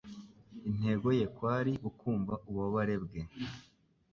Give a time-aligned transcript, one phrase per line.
[0.69, 3.21] Intego ye kwari ukumva ububabare bwe,